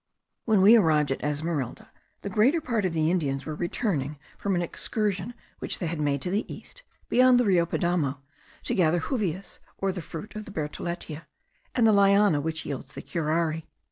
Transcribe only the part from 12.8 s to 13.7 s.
the curare.